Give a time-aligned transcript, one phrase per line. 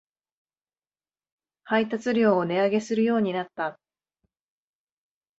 [1.63, 3.79] 配達料を値上げするようになった